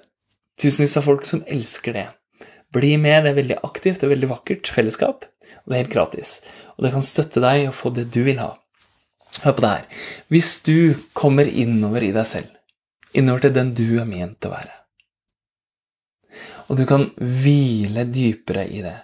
tusenvis 0.61 0.99
av 1.01 1.09
folk 1.09 1.25
som 1.29 1.45
elsker 1.49 1.97
det. 1.97 2.05
Bli 2.75 2.97
med, 3.01 3.23
det 3.25 3.33
er 3.33 3.39
veldig 3.39 3.59
aktivt, 3.65 4.03
er 4.03 4.13
veldig 4.13 4.29
vakkert 4.33 4.69
fellesskap, 4.75 5.25
og 5.25 5.71
det 5.71 5.77
er 5.77 5.85
helt 5.85 5.95
gratis. 5.95 6.37
Og 6.75 6.85
det 6.85 6.93
kan 6.93 7.07
støtte 7.07 7.43
deg 7.45 7.71
å 7.71 7.77
få 7.77 7.95
det 7.95 8.09
du 8.13 8.21
vil 8.27 8.43
ha. 8.43 8.51
Hør 9.45 9.57
på 9.57 9.65
det 9.65 9.73
her. 9.73 10.07
Hvis 10.31 10.51
du 10.67 10.77
kommer 11.17 11.49
innover 11.49 12.05
i 12.05 12.13
deg 12.15 12.27
selv, 12.29 12.51
innover 13.15 13.47
til 13.47 13.55
den 13.57 13.73
du 13.79 13.87
er 14.03 14.11
ment 14.11 14.47
å 14.47 14.53
være, 14.53 14.75
og 16.69 16.79
du 16.79 16.85
kan 16.89 17.09
hvile 17.19 18.07
dypere 18.09 18.67
i 18.69 18.81
det, 18.85 18.97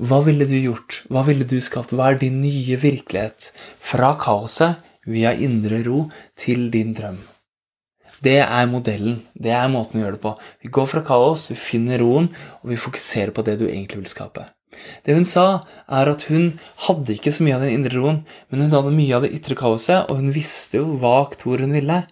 hva 0.00 0.22
ville 0.24 0.46
du 0.48 0.54
gjort? 0.56 1.02
Hva 1.12 1.22
ville 1.26 1.44
du 1.44 1.58
skapt? 1.60 1.92
Hva 1.92 2.12
er 2.12 2.20
din 2.22 2.38
nye 2.40 2.78
virkelighet? 2.80 3.50
Fra 3.84 4.14
kaoset 4.20 4.80
via 5.04 5.34
indre 5.36 5.82
ro 5.84 6.06
til 6.40 6.70
din 6.72 6.94
drøm. 6.96 7.18
Det 8.24 8.38
er 8.40 8.68
modellen. 8.68 9.18
Det 9.36 9.52
er 9.52 9.68
måten 9.72 10.00
å 10.00 10.04
gjøre 10.04 10.16
det 10.16 10.22
på. 10.24 10.32
Vi 10.64 10.72
går 10.72 10.88
fra 10.92 11.02
kaos, 11.04 11.50
vi 11.52 11.58
finner 11.60 12.00
roen, 12.00 12.30
og 12.60 12.72
vi 12.72 12.80
fokuserer 12.80 13.32
på 13.36 13.44
det 13.44 13.58
du 13.60 13.66
egentlig 13.68 14.02
vil 14.02 14.12
skape. 14.12 14.46
Det 15.04 15.16
hun 15.16 15.26
sa, 15.28 15.66
er 15.92 16.08
at 16.12 16.24
hun 16.30 16.52
hadde 16.86 17.16
ikke 17.16 17.32
så 17.36 17.44
mye 17.44 17.56
av 17.58 17.66
den 17.66 17.76
indre 17.76 18.00
roen, 18.00 18.22
men 18.48 18.64
hun 18.64 18.72
hadde 18.76 18.96
mye 18.96 19.16
av 19.16 19.26
det 19.26 19.32
ytre 19.36 19.56
kaoset, 19.58 20.08
og 20.08 20.20
hun 20.20 20.32
visste 20.32 20.80
jo 20.80 20.96
vagt 21.02 21.44
hvor 21.44 21.60
hun 21.60 21.76
ville. 21.76 22.02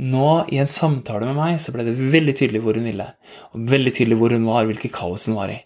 Nå, 0.00 0.28
i 0.48 0.56
en 0.62 0.70
samtale 0.70 1.26
med 1.28 1.36
meg, 1.36 1.58
så 1.60 1.74
ble 1.74 1.84
det 1.84 1.92
veldig 1.98 2.32
tydelig 2.38 2.62
hvor 2.64 2.78
hun 2.78 2.86
ville, 2.88 3.06
og 3.52 3.66
veldig 3.68 3.92
tydelig 3.98 4.16
hvor 4.16 4.32
hun 4.32 4.46
var, 4.48 4.64
hvilket 4.68 4.94
kaos 4.96 5.26
hun 5.28 5.36
var 5.36 5.52
i. 5.52 5.58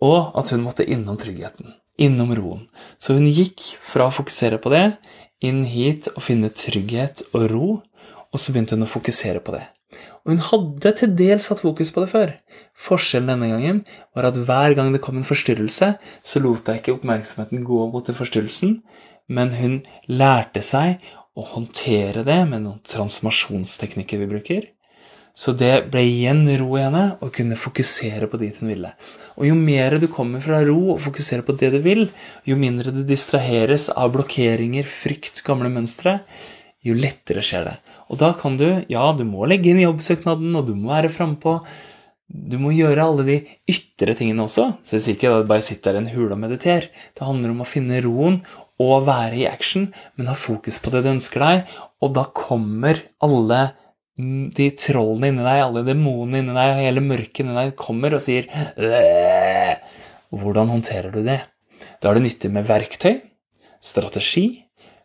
Og 0.00 0.32
at 0.40 0.54
hun 0.54 0.64
måtte 0.64 0.86
innom 0.88 1.18
tryggheten, 1.20 1.74
innom 2.00 2.32
roen. 2.38 2.62
Så 2.96 3.18
hun 3.18 3.28
gikk 3.28 3.60
fra 3.84 4.08
å 4.08 4.14
fokusere 4.16 4.60
på 4.64 4.72
det, 4.72 4.86
inn 5.44 5.66
hit 5.68 6.08
og 6.14 6.24
finne 6.24 6.48
trygghet 6.56 7.26
og 7.34 7.44
ro, 7.52 7.68
og 8.30 8.40
så 8.40 8.54
begynte 8.54 8.78
hun 8.78 8.88
å 8.88 8.90
fokusere 8.90 9.44
på 9.44 9.52
det. 9.58 9.66
Og 10.24 10.32
hun 10.32 10.42
hadde 10.46 10.94
til 10.96 11.12
dels 11.18 11.50
hatt 11.50 11.60
fokus 11.60 11.90
på 11.92 12.04
det 12.04 12.10
før. 12.12 12.34
Forskjellen 12.78 13.28
denne 13.28 13.50
gangen 13.50 13.84
var 14.16 14.30
at 14.30 14.40
hver 14.40 14.76
gang 14.78 14.92
det 14.94 15.02
kom 15.04 15.20
en 15.20 15.26
forstyrrelse, 15.26 15.94
så 15.98 16.42
lot 16.44 16.68
jeg 16.68 16.80
ikke 16.80 16.96
oppmerksomheten 16.96 17.64
gå 17.66 17.86
mot 17.92 18.06
den 18.06 18.16
forstyrrelsen, 18.16 18.78
men 19.30 19.52
hun 19.54 19.80
lærte 20.10 20.62
seg 20.64 21.02
å 21.38 21.46
håndtere 21.54 22.24
det 22.26 22.40
med 22.50 22.64
noen 22.64 22.82
transformasjonsteknikker 22.90 24.20
vi 24.22 24.30
bruker. 24.30 24.68
Så 25.40 25.54
det 25.56 25.86
ble 25.92 26.02
igjen 26.04 26.42
ro 26.58 26.74
i 26.74 26.82
henne 26.82 27.04
å 27.22 27.30
kunne 27.32 27.58
fokusere 27.58 28.26
på 28.28 28.40
dit 28.40 28.56
hun 28.60 28.72
ville. 28.72 28.90
Og 29.38 29.46
jo 29.46 29.56
mer 29.56 29.94
du 30.02 30.08
kommer 30.10 30.42
fra 30.44 30.58
ro 30.66 30.96
og 30.96 31.02
fokuserer 31.04 31.44
på 31.46 31.54
det 31.60 31.70
du 31.76 31.78
vil, 31.84 32.08
jo 32.44 32.58
mindre 32.60 32.92
du 32.92 33.04
distraheres 33.06 33.88
av 33.94 34.10
blokkeringer, 34.16 34.88
frykt, 34.90 35.44
gamle 35.46 35.70
mønstre, 35.72 36.18
jo 36.84 36.96
lettere 36.96 37.44
skjer 37.44 37.68
det. 37.68 37.76
Og 38.10 38.18
da 38.20 38.32
kan 38.36 38.58
du, 38.60 38.66
ja, 38.90 39.06
du 39.16 39.22
må 39.28 39.46
legge 39.48 39.70
inn 39.70 39.84
jobbsøknaden, 39.84 40.50
og 40.58 40.66
du 40.68 40.74
må 40.74 40.90
være 40.90 41.12
frampå. 41.14 41.60
Du 42.30 42.56
må 42.62 42.72
gjøre 42.74 43.04
alle 43.04 43.26
de 43.26 43.36
ytre 43.70 44.16
tingene 44.18 44.44
også. 44.46 44.66
Så 44.86 44.96
jeg 44.96 45.04
sier 45.04 45.18
ikke 45.18 45.32
at 45.40 45.48
bare 45.50 45.64
sitt 45.66 45.82
der 45.86 45.98
i 45.98 46.02
en 46.02 46.10
hule 46.12 46.34
og 46.34 46.42
mediter. 46.42 46.88
Det 46.90 47.26
handler 47.26 47.54
om 47.54 47.62
å 47.64 47.68
finne 47.68 48.02
roen 48.04 48.40
og 48.80 49.06
være 49.08 49.42
i 49.42 49.46
action, 49.50 49.90
men 50.16 50.30
ha 50.30 50.36
fokus 50.38 50.80
på 50.80 50.92
det 50.94 51.04
du 51.04 51.12
ønsker 51.12 51.44
deg, 51.44 51.78
og 52.00 52.14
da 52.16 52.24
kommer 52.36 53.00
alle 53.24 53.62
de 54.20 54.66
trollene 54.76 55.30
inni 55.30 55.44
deg, 55.44 55.62
alle 55.64 55.84
demonene 55.86 56.42
inni 56.42 56.56
deg, 56.56 56.80
hele 56.80 57.04
mørket 57.04 57.42
inni 57.44 57.56
deg 57.56 57.74
kommer 57.78 58.16
og 58.16 58.24
sier 58.24 58.48
Hvordan 60.30 60.70
håndterer 60.70 61.10
du 61.14 61.22
det? 61.26 61.40
Da 62.00 62.10
er 62.10 62.18
det 62.18 62.26
nyttig 62.28 62.50
med 62.54 62.68
verktøy, 62.68 63.16
strategi, 63.82 64.44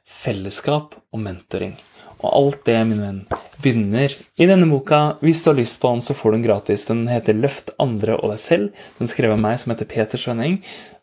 fellesskap 0.05 0.93
og 0.95 1.23
mentoring. 1.23 1.73
Og 2.21 2.27
alt 2.29 2.61
det, 2.67 2.77
min 2.87 3.01
venn, 3.01 3.21
begynner 3.61 4.13
i 4.39 4.47
denne 4.47 4.67
boka. 4.69 5.17
Hvis 5.23 5.43
du 5.43 5.51
har 5.51 5.57
lyst 5.59 5.81
på 5.81 5.91
den, 5.91 6.03
så 6.05 6.15
får 6.15 6.31
du 6.31 6.37
den 6.37 6.45
gratis. 6.45 6.85
Den 6.87 7.07
heter 7.09 7.35
'Løft 7.35 7.73
andre 7.79 8.15
og 8.17 8.31
deg 8.31 8.39
selv'. 8.39 8.69
Den 8.99 9.11
skrev 9.11 9.33
av 9.33 9.41
meg, 9.41 9.59
som 9.59 9.73
heter 9.73 9.89
Peter 9.89 10.17
Skjønning. 10.21 10.61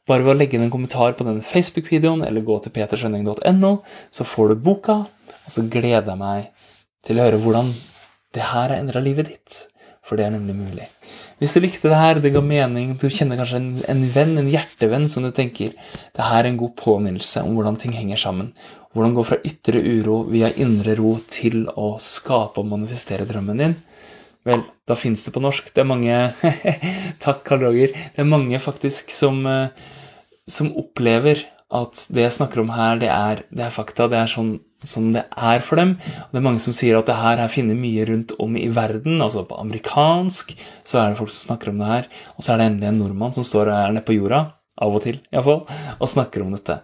Bare 0.09 0.25
ved 0.27 0.35
å 0.35 0.39
legge 0.39 0.59
inn 0.59 0.65
en 0.67 0.73
kommentar 0.73 1.15
på 1.15 1.27
denne 1.27 1.45
Facebook-videoen 1.47 2.25
eller 2.27 2.43
gå 2.47 2.57
til 2.65 2.75
peterskjønning.no, 2.75 3.73
så 4.11 4.27
får 4.27 4.53
du 4.53 4.65
boka. 4.69 5.03
Og 5.43 5.51
så 5.55 5.63
gleder 5.71 6.11
jeg 6.11 6.19
meg 6.19 6.49
til 7.07 7.19
å 7.19 7.29
høre 7.29 7.39
hvordan 7.43 7.71
det 8.35 8.49
her 8.49 8.73
har 8.73 8.79
endra 8.81 9.03
livet 9.05 9.31
ditt. 9.31 9.61
For 10.03 10.19
det 10.19 10.27
er 10.27 10.35
nemlig 10.35 10.57
mulig. 10.59 10.89
Hvis 11.39 11.55
du 11.55 11.63
likte 11.63 11.91
det 11.91 11.99
her, 11.99 12.19
det 12.23 12.33
ga 12.35 12.43
mening, 12.43 12.97
du 12.99 13.07
kjenner 13.07 13.39
kanskje 13.39 13.61
en, 13.61 13.71
en 13.91 14.03
venn, 14.15 14.35
en 14.41 14.51
hjertevenn, 14.51 15.07
som 15.11 15.23
du 15.23 15.31
tenker 15.35 15.71
det 15.75 16.27
her 16.27 16.43
er 16.43 16.51
en 16.51 16.59
god 16.59 16.75
påminnelse 16.79 17.45
om 17.47 17.55
hvordan 17.55 17.79
ting 17.79 17.95
henger 17.95 18.19
sammen, 18.19 18.51
hvordan 18.93 19.15
gå 19.17 19.25
fra 19.27 19.39
ytre 19.47 19.79
uro 19.79 20.25
via 20.29 20.51
indre 20.61 20.97
ro 20.99 21.15
til 21.31 21.65
å 21.79 21.95
skape 22.03 22.61
og 22.61 22.69
manifestere 22.75 23.27
drømmen 23.29 23.63
din? 23.63 23.79
Vel, 24.49 24.65
da 24.89 24.97
fins 24.99 25.23
det 25.27 25.33
på 25.35 25.43
norsk. 25.43 25.71
Det 25.75 25.85
er 25.85 25.89
mange 25.89 26.19
Takk, 27.25 27.45
Karl 27.47 27.67
Roger. 27.69 27.95
Det 27.95 28.23
er 28.25 28.29
mange 28.29 28.59
faktisk 28.63 29.13
som, 29.15 29.45
eh, 29.47 29.71
som 30.51 30.73
opplever 30.79 31.45
at 31.73 32.05
det 32.13 32.27
jeg 32.27 32.37
snakker 32.37 32.61
om 32.63 32.73
her, 32.75 32.99
det 33.01 33.09
er, 33.09 33.45
det 33.55 33.65
er 33.65 33.73
fakta. 33.73 34.09
Det 34.11 34.19
er 34.19 34.29
sånn, 34.29 34.57
sånn, 34.85 35.13
det 35.15 35.25
er 35.31 35.63
for 35.65 35.81
dem. 35.81 35.95
Og 36.27 36.35
det 36.35 36.41
er 36.43 36.45
mange 36.45 36.63
som 36.65 36.75
sier 36.77 36.99
at 36.99 37.09
det 37.09 37.17
her, 37.17 37.41
er 37.41 37.53
finner 37.53 37.79
mye 37.79 38.05
rundt 38.11 38.35
om 38.43 38.59
i 38.61 38.67
verden. 38.73 39.23
Altså 39.25 39.47
på 39.49 39.61
amerikansk 39.63 40.53
så 40.59 41.01
er 41.01 41.13
det 41.13 41.21
folk 41.23 41.33
som 41.33 41.53
snakker 41.53 41.73
om 41.73 41.81
det 41.81 41.93
her. 41.93 42.11
Og 42.37 42.45
så 42.45 42.53
er 42.53 42.61
det 42.61 42.69
endelig 42.73 42.91
en 42.91 43.01
nordmann 43.01 43.37
som 43.37 43.47
står 43.47 43.73
her 43.73 43.95
nede 43.95 44.05
på 44.09 44.19
jorda, 44.19 44.45
av 44.83 44.99
og 44.99 45.05
til 45.05 45.21
iallfall, 45.31 45.63
og 45.97 46.11
snakker 46.11 46.45
om 46.45 46.53
dette. 46.57 46.81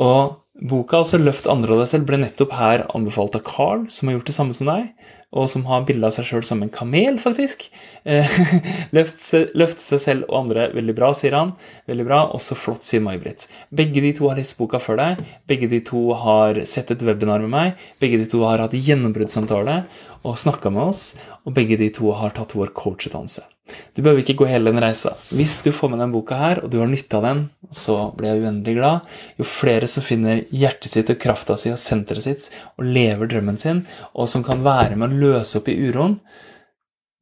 Og 0.00 0.38
Boka 0.60 0.98
altså 1.00 1.16
'Løft 1.16 1.46
andre 1.48 1.72
av 1.72 1.78
deg 1.80 1.88
selv' 1.88 2.04
ble 2.08 2.18
nettopp 2.20 2.52
her 2.52 2.82
anbefalt 2.92 3.36
av 3.38 3.42
Carl, 3.48 3.86
som 3.88 4.08
har 4.08 4.18
gjort 4.18 4.28
det 4.28 4.34
samme 4.36 4.52
som 4.52 4.68
deg, 4.68 4.90
og 5.32 5.46
som 5.48 5.64
har 5.64 5.86
bilde 5.88 6.04
av 6.04 6.12
seg 6.12 6.26
sjøl 6.28 6.42
som 6.44 6.60
en 6.60 6.72
kamel, 6.74 7.16
faktisk. 7.22 7.68
løft, 8.04 8.90
løfte, 8.92 9.40
løfte 9.56 9.86
seg 9.86 10.02
selv 10.04 10.26
og 10.28 10.36
andre 10.42 10.66
veldig 10.74 10.96
bra, 10.98 11.12
sier 11.16 11.36
han. 11.38 11.54
Veldig 11.88 12.06
bra, 12.08 12.20
Også 12.36 12.58
flott, 12.58 12.84
sier 12.84 13.00
May-Britt. 13.04 13.46
Begge 13.72 14.02
de 14.04 14.12
to 14.18 14.28
har 14.28 14.36
lest 14.36 14.58
boka 14.58 14.82
før 14.82 15.00
deg. 15.00 15.24
Begge 15.48 15.70
de 15.70 15.80
to 15.80 16.10
har 16.12 16.60
sett 16.68 16.90
et 16.92 17.06
webinar 17.06 17.40
med 17.46 17.54
meg. 17.54 17.86
Begge 18.02 18.20
de 18.20 18.28
to 18.28 18.42
har 18.44 18.60
hatt 18.60 18.76
gjennombruddssamtale 18.76 19.84
og 20.26 20.36
snakka 20.36 20.74
med 20.74 20.90
oss. 20.90 21.04
Og 21.46 21.54
begge 21.56 21.78
de 21.80 21.88
to 21.94 22.12
har 22.12 22.36
tatt 22.36 22.52
vår 22.58 22.74
coachutdannelse. 22.76 23.46
Du 23.94 24.02
behøver 24.02 24.22
ikke 24.22 24.38
gå 24.40 24.48
hele 24.50 24.72
den 24.72 24.82
reisa. 24.82 25.12
Hvis 25.34 25.58
du 25.64 25.70
får 25.74 25.92
med 25.92 26.00
denne 26.00 26.14
boka 26.14 26.38
her, 26.38 26.62
og 26.64 26.72
du 26.72 26.78
har 26.80 26.90
nytte 26.90 27.18
av 27.18 27.26
den, 27.26 27.42
så 27.74 27.96
blir 28.16 28.32
jeg 28.32 28.44
uendelig 28.44 28.76
glad. 28.78 29.14
Jo 29.40 29.46
flere 29.48 29.88
som 29.90 30.06
finner 30.06 30.44
hjertet 30.50 30.94
sitt 30.94 31.12
og 31.12 31.20
krafta 31.22 31.56
si 31.60 31.72
og 31.72 31.80
senteret 31.80 32.26
sitt 32.26 32.50
og 32.76 32.86
lever 32.86 33.30
drømmen 33.30 33.60
sin, 33.60 33.84
og 34.14 34.30
som 34.30 34.44
kan 34.46 34.64
være 34.66 34.98
med 34.98 35.10
å 35.10 35.24
løse 35.28 35.60
opp 35.60 35.70
i 35.70 35.78
uroen, 35.88 36.20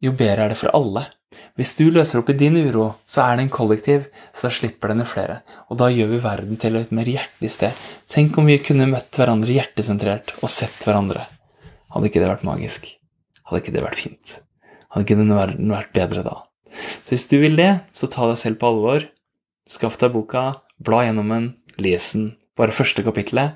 jo 0.05 0.13
bedre 0.15 0.47
er 0.47 0.55
det 0.55 0.61
for 0.61 0.75
alle. 0.77 1.09
Hvis 1.59 1.75
du 1.79 1.89
løser 1.91 2.21
opp 2.21 2.31
i 2.31 2.37
din 2.39 2.57
uro, 2.57 2.93
så 3.07 3.25
er 3.25 3.39
det 3.39 3.47
en 3.47 3.53
kollektiv, 3.53 4.07
så 4.33 4.47
da 4.47 4.55
slipper 4.55 4.93
den 4.93 5.07
flere. 5.09 5.41
Og 5.69 5.81
da 5.81 5.91
gjør 5.91 6.13
vi 6.13 6.21
verden 6.23 6.61
til 6.61 6.79
et 6.79 6.93
mer 6.95 7.11
hjertelig 7.11 7.51
sted. 7.57 7.87
Tenk 8.11 8.39
om 8.39 8.47
vi 8.49 8.61
kunne 8.63 8.87
møtt 8.91 9.19
hverandre 9.19 9.59
hjertesentrert 9.59 10.37
og 10.39 10.53
sett 10.53 10.87
hverandre. 10.87 11.27
Hadde 11.93 12.11
ikke 12.11 12.23
det 12.23 12.31
vært 12.31 12.47
magisk? 12.47 12.87
Hadde 13.49 13.65
ikke 13.65 13.75
det 13.75 13.85
vært 13.85 14.01
fint? 14.07 14.39
Hadde 14.93 15.07
ikke 15.07 15.21
denne 15.21 15.39
verden 15.39 15.73
vært 15.75 15.95
bedre 15.97 16.25
da? 16.27 16.37
Så 17.05 17.15
hvis 17.15 17.29
du 17.31 17.39
vil 17.43 17.57
det, 17.59 17.71
så 17.93 18.09
ta 18.11 18.29
deg 18.31 18.41
selv 18.41 18.61
på 18.61 18.73
alvor. 18.73 19.09
Skaff 19.69 19.99
deg 20.01 20.15
boka, 20.15 20.51
bla 20.81 21.05
gjennom 21.05 21.35
den, 21.35 21.51
les 21.81 22.13
den. 22.15 22.31
Bare 22.59 22.75
første 22.75 23.05
kapittelet, 23.07 23.55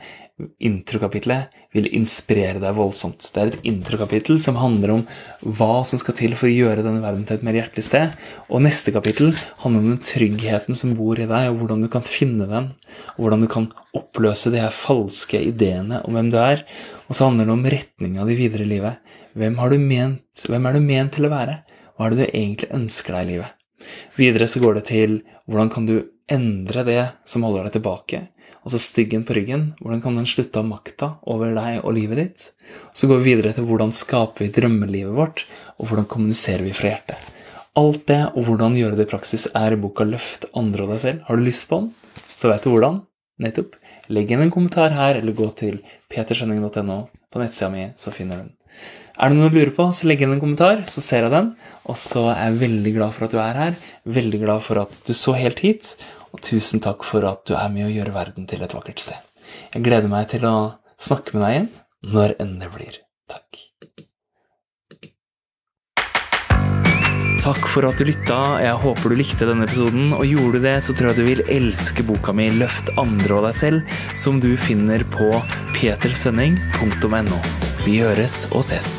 introkapittelet, 0.62 1.51
vil 1.75 1.89
inspirere 1.97 2.61
deg 2.62 2.77
voldsomt. 2.77 3.25
Det 3.35 3.41
er 3.41 3.51
et 3.51 3.65
introkapittel 3.67 4.39
som 4.43 4.61
handler 4.61 4.93
om 4.95 5.03
hva 5.43 5.81
som 5.89 5.99
skal 5.99 6.15
til 6.19 6.37
for 6.39 6.47
å 6.47 6.53
gjøre 6.53 6.85
denne 6.85 7.03
verden 7.03 7.25
til 7.27 7.39
et 7.39 7.47
mer 7.47 7.59
hjertelig 7.59 7.87
sted. 7.89 8.15
Og 8.47 8.62
neste 8.62 8.95
kapittel 8.95 9.33
handler 9.65 9.83
om 9.83 9.91
den 9.91 10.05
tryggheten 10.07 10.79
som 10.79 10.95
bor 10.99 11.19
i 11.19 11.27
deg, 11.27 11.49
og 11.51 11.59
hvordan 11.62 11.83
du 11.83 11.91
kan 11.93 12.07
finne 12.07 12.47
den. 12.51 12.71
Og 13.17 13.25
hvordan 13.25 13.43
du 13.43 13.51
kan 13.51 13.71
oppløse 13.97 14.53
de 14.55 14.62
her 14.62 14.75
falske 14.77 15.41
ideene 15.51 16.05
om 16.07 16.15
hvem 16.15 16.31
du 16.33 16.39
er. 16.39 16.62
Og 17.09 17.17
så 17.17 17.27
handler 17.27 17.51
det 17.51 17.57
om 17.57 17.67
retninga 17.75 18.29
di 18.29 18.39
videre 18.39 18.69
i 18.69 18.73
livet. 18.77 19.19
Hvem, 19.33 19.57
ment, 19.81 20.45
hvem 20.49 20.67
er 20.69 20.77
du 20.77 20.85
ment 20.85 21.15
til 21.17 21.27
å 21.27 21.33
være? 21.33 21.62
Hva 21.97 22.07
er 22.07 22.15
det 22.15 22.19
du 22.21 22.37
egentlig 22.37 22.73
ønsker 22.77 23.17
deg 23.17 23.23
i 23.25 23.31
livet? 23.33 23.59
Videre 24.17 24.49
så 24.49 24.61
går 24.62 24.79
det 24.79 24.85
til 24.91 25.15
hvordan 25.49 25.71
kan 25.73 25.87
du 25.89 25.97
endre 26.33 26.85
det 26.87 27.03
som 27.29 27.45
holder 27.47 27.67
deg 27.67 27.79
tilbake? 27.79 28.21
Altså 28.62 28.79
styggen 28.79 29.25
på 29.27 29.35
ryggen. 29.37 29.71
Hvordan 29.81 30.03
kan 30.05 30.19
den 30.19 30.29
slutte 30.29 30.61
å 30.61 30.62
ha 30.62 30.69
makta 30.69 31.09
over 31.33 31.55
deg 31.57 31.81
og 31.83 31.97
livet 31.97 32.21
ditt? 32.21 32.49
Så 32.95 33.09
går 33.11 33.23
vi 33.23 33.33
videre 33.33 33.55
til 33.57 33.67
hvordan 33.69 33.95
skaper 33.97 34.45
vi 34.45 34.53
drømmelivet 34.55 35.17
vårt, 35.17 35.47
og 35.81 35.89
hvordan 35.89 36.09
kommuniserer 36.11 36.62
vi 36.67 36.75
fra 36.77 36.93
hjertet. 36.93 37.33
Alt 37.81 38.05
det 38.11 38.21
og 38.37 38.45
hvordan 38.47 38.77
gjøre 38.77 38.99
det 38.99 39.09
i 39.09 39.12
praksis 39.15 39.49
er 39.57 39.73
i 39.73 39.81
boka 39.81 40.05
'Løft 40.05 40.45
andre 40.53 40.85
og 40.85 40.93
deg 40.93 41.03
selv'. 41.03 41.23
Har 41.27 41.37
du 41.37 41.43
lyst 41.43 41.69
på 41.71 41.81
den, 41.81 41.95
så 42.37 42.53
vet 42.53 42.62
du 42.62 42.71
hvordan. 42.71 43.01
Nettopp. 43.41 43.79
Legg 44.12 44.31
inn 44.31 44.45
en 44.45 44.53
kommentar 44.53 44.93
her, 44.93 45.17
eller 45.17 45.33
gå 45.33 45.49
til 45.57 45.81
peterskjønning.no 46.12 46.99
på 47.33 47.41
nettsida 47.41 47.71
mi, 47.73 47.87
så 47.97 48.12
finner 48.12 48.37
du 48.37 48.43
den. 48.45 48.57
Er 49.21 49.28
det 49.28 49.37
noe 49.37 49.50
du 49.52 49.59
lurer 49.59 49.75
på, 49.76 49.88
så 49.92 50.09
legg 50.09 50.23
inn 50.25 50.33
en 50.33 50.40
kommentar, 50.40 50.85
så 50.88 51.02
ser 51.04 51.26
jeg 51.26 51.35
den. 51.35 51.52
Og 51.85 51.99
så 52.00 52.25
er 52.33 52.47
jeg 52.47 52.61
veldig 52.62 52.92
glad 52.97 53.16
for 53.16 53.26
at 53.26 53.35
du 53.35 53.40
er 53.42 53.59
her. 53.59 53.75
Veldig 54.09 54.40
glad 54.45 54.64
for 54.64 54.81
at 54.83 55.00
du 55.07 55.12
så 55.16 55.35
helt 55.37 55.61
hit. 55.64 55.95
Og 56.33 56.40
tusen 56.45 56.81
takk 56.81 57.04
for 57.04 57.26
at 57.28 57.45
du 57.49 57.52
er 57.59 57.69
med 57.73 57.90
å 57.90 57.92
gjøre 57.92 58.14
verden 58.14 58.49
til 58.49 58.64
et 58.64 58.73
vakkert 58.73 59.02
sted. 59.04 59.21
Jeg 59.75 59.85
gleder 59.85 60.09
meg 60.09 60.31
til 60.33 60.47
å 60.49 60.57
snakke 61.02 61.37
med 61.37 61.45
deg 61.45 61.57
igjen 61.57 61.69
når 62.14 62.35
enn 62.42 62.57
det 62.62 62.71
blir. 62.73 62.97
Takk. 63.31 63.61
Takk 67.42 67.66
for 67.66 67.85
at 67.88 67.99
du 67.99 68.07
lytta. 68.07 68.38
Jeg 68.62 68.78
håper 68.85 69.12
du 69.12 69.19
likte 69.19 69.49
denne 69.50 69.66
episoden. 69.66 70.14
Og 70.16 70.25
gjorde 70.31 70.62
du 70.62 70.69
det, 70.69 70.76
så 70.87 70.97
tror 70.97 71.11
jeg 71.11 71.21
du 71.21 71.26
vil 71.26 71.45
elske 71.50 72.07
boka 72.07 72.33
mi 72.33 72.49
'Løft 72.54 72.95
andre 73.02 73.40
og 73.40 73.45
deg 73.50 73.59
selv', 73.61 73.85
som 74.14 74.40
du 74.40 74.54
finner 74.57 75.04
på 75.04 75.28
petersønning.no. 75.76 77.72
Vi 77.83 77.97
høres 77.99 78.45
og 78.55 78.62
ses. 78.62 78.91